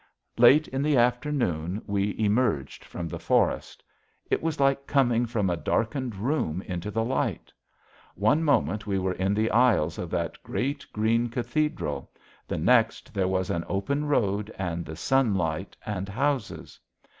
Late 0.39 0.67
in 0.67 0.81
the 0.81 0.97
afternoon, 0.97 1.83
we 1.85 2.17
emerged 2.17 2.83
from 2.83 3.07
the 3.07 3.19
forest. 3.19 3.83
It 4.31 4.41
was 4.41 4.59
like 4.59 4.87
coming 4.87 5.27
from 5.27 5.47
a 5.47 5.55
darkened 5.55 6.15
room 6.15 6.63
into 6.63 6.89
the 6.89 7.03
light. 7.05 7.53
One 8.15 8.43
moment 8.43 8.87
we 8.87 8.97
were 8.97 9.13
in 9.13 9.35
the 9.35 9.51
aisles 9.51 9.99
of 9.99 10.09
that 10.09 10.41
great 10.41 10.87
green 10.91 11.29
cathedral, 11.29 12.09
the 12.47 12.57
next 12.57 13.13
there 13.13 13.27
was 13.27 13.51
an 13.51 13.63
open 13.69 14.05
road 14.05 14.51
and 14.57 14.83
the 14.87 14.95
sunlight 14.95 15.77
and 15.85 16.09
houses. 16.09 16.79